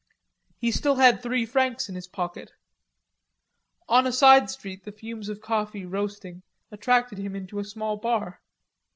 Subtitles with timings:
[0.57, 2.53] He still had three francs in his pocket.
[3.87, 8.41] On a side street the fumes of coffee roasting attracted him into a small bar.